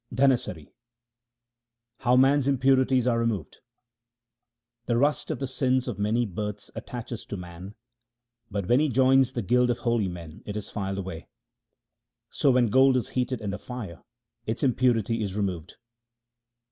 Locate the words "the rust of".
4.87-5.37